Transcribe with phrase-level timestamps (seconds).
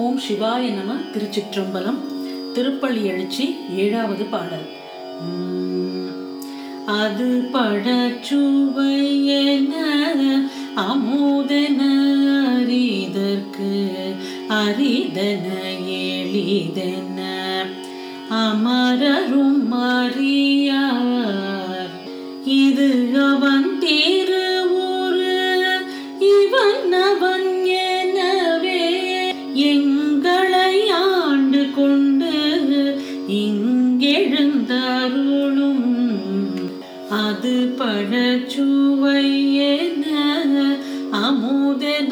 [0.00, 1.98] ஓம் சிவாய நம திருச்சிற்றம்பலம்.
[2.54, 3.44] திருப்பள்ளி எழுச்சி
[3.76, 4.66] ஏழாவது பாடல்.
[7.00, 8.94] அது படச்சுவை
[9.40, 9.72] என
[10.84, 11.80] அமுதன
[12.54, 13.72] அறிதற்கு
[14.60, 15.46] அரிதன
[15.98, 17.18] எளிதென
[18.42, 21.19] அமரரும் அறியார்
[37.10, 38.84] அது பழச்சுவையென
[41.20, 42.02] அமுதனறிதற்கு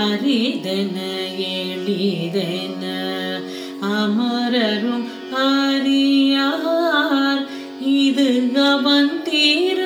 [0.00, 0.96] அரிதன
[1.54, 2.84] எளிதென
[3.94, 5.06] அமரரும்
[5.46, 7.42] அறியார்.
[7.80, 8.28] இது
[8.64, 9.83] அவன் தீர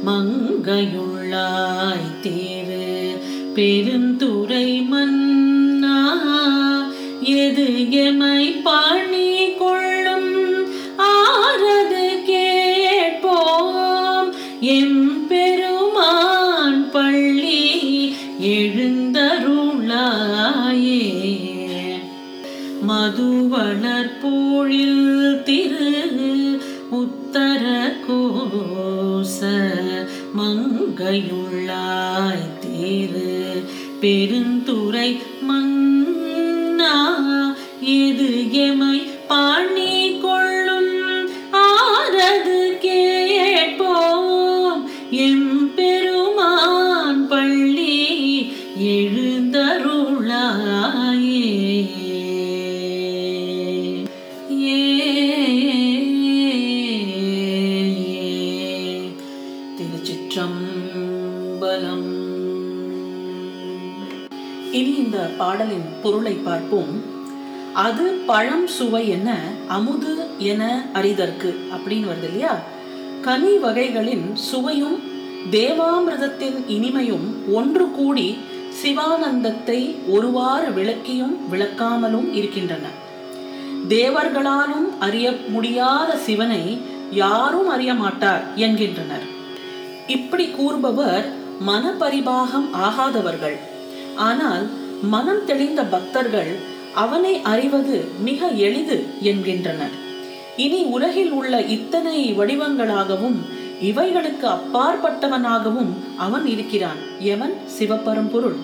[0.06, 3.17] மங்கையுள்ளாய் தீரு.
[3.55, 6.28] பெருந்துரை மன்னா
[7.23, 10.67] எது எமை பணி கொள்ளும்?
[10.97, 14.33] ஆரது கேட்போம்.
[14.61, 15.27] எம்
[22.91, 26.58] மதுவளர் போழில் திரு
[26.91, 29.41] உத்தர கோச
[30.36, 33.64] மங்கையுள்ளாய் திரு.
[34.00, 36.00] பெருந்துரை மங்க
[60.33, 62.05] திருச்சிற்றம்பலம்
[64.79, 66.92] இனி இந்த பாடலின் பொருளை பார்ப்போம்.
[67.85, 69.29] அது பழம் சுவை என
[69.77, 70.13] அமுது
[70.51, 72.55] என அறிதற்கு அப்படின்னு வருது இல்லையா?
[73.27, 74.96] கனி வகைகளின் சுவையும்
[75.57, 78.29] தேவாமிரதத்தின் இனிமையும் ஒன்று கூடி
[78.83, 82.86] சிவானந்தத்தை ஒருவாறு விளக்கியும் விளக்காமலும் இருக்கின்றன.
[83.97, 86.62] தேவர்களாலும் அறிய முடியாத சிவனை
[87.24, 89.29] யாரும் அறிய மாட்டார் என்கின்றனர்.
[90.11, 91.27] இப்படி கூறுபவர்
[91.67, 93.57] மனபரிபாகம் ஆகாதவர்கள்.
[94.17, 94.65] ஆனால்
[95.03, 96.53] மனம் தெளிந்த பக்தர்கள்
[96.95, 99.95] அவனை அறிவது மிக எளிது என்கின்றனர்.
[100.57, 103.39] இனி உலகில் உள்ள இத்தனை வடிவங்களாகவும்
[103.81, 107.01] இவைகளுக்கு அப்பாற்பட்டவனாகவும் அவன் இருக்கிறான்.
[107.35, 108.59] எவன் சிவபரம்பொருள்.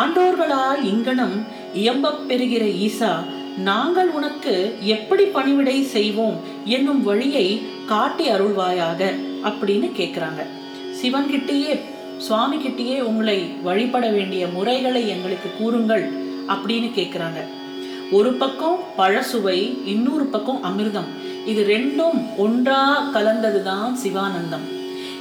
[0.00, 1.36] ஆண்டோர்களால் இங்கனம்
[1.74, 3.12] இயம்பப் பெறுகிற ஈசா
[3.58, 7.46] நாங்கள் உனக்கு எப்படி பணிவிடை செய்வோம் என்னும் வழியை
[7.86, 9.00] காட்டி அருள்வாயாக
[9.48, 10.42] அப்படின்னு கேட்குறாங்க
[11.00, 11.74] சிவன் கிட்டேயே
[12.26, 16.04] சுவாமி கிட்டேயே உங்களை வழிபட வேண்டிய முறைகளை எங்களுக்கு கூறுங்கள்
[16.52, 17.40] அப்படின்னு கேட்குறாங்க
[18.18, 19.58] ஒரு பக்கம் பழசுவை
[19.92, 21.08] இன்னொரு பக்கம் அமிர்தம்.
[21.50, 22.80] இது ரெண்டும் ஒன்றா
[23.14, 24.66] கலந்ததுதான் சிவானந்தம்.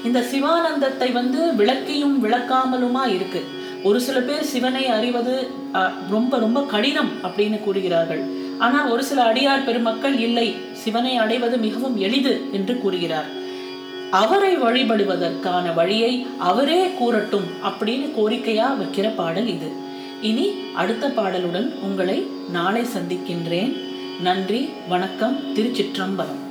[0.07, 3.41] இந்த சிவானந்தத்தை வந்து விளக்கியும் விளக்காமலுமா இருக்கு.
[3.87, 5.35] ஒரு சில பேர் சிவனை அறிவது
[6.15, 8.23] ரொம்ப ரொம்ப கடினம் அப்படின்னு கூறுகிறார்கள்.
[8.65, 10.47] ஆனால் ஒரு சில அடியார் பெருமக்கள் இல்லை
[10.83, 13.29] சிவனை அடைவது மிகவும் எளிது என்று கூறுகிறார்.
[14.11, 19.71] அவரை வழிபடுவதற்கான வழியை அவரே கூறட்டும் அப்படின்னு கோரிக்கையா வைக்கிற பாடல் இது.
[20.21, 23.73] இனி அடுத்த பாடலுடன் உங்களை நாளை சந்திக்கின்றேன்.
[24.21, 26.47] நன்றி வணக்கம் திருச்சிற்றம்பலம்.